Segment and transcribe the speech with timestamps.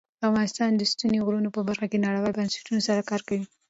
[0.27, 3.45] افغانستان د ستوني غرونه په برخه کې نړیوالو بنسټونو سره کار کوي.